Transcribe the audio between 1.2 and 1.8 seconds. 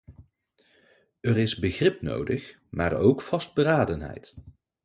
Er is